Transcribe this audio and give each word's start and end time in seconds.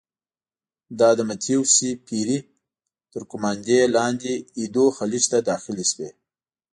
دا 0.99 1.09
د 1.17 1.19
متیو 1.29 1.61
سي 1.75 1.89
پیري 2.07 2.39
تر 3.11 3.21
قوماندې 3.31 3.79
لاندې 3.95 4.31
ایدو 4.59 4.85
خلیج 4.97 5.23
ته 5.31 5.37
داخلې 5.51 5.85
شوې. 5.91 6.09